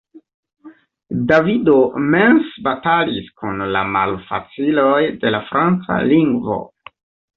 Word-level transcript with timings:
Davido 1.31 1.75
mense 2.15 2.63
batalis 2.69 3.29
kun 3.43 3.61
la 3.77 3.83
malfaciloj 3.99 4.99
de 5.25 5.35
la 5.37 5.43
Franca 5.51 6.01
lingvo. 6.15 6.59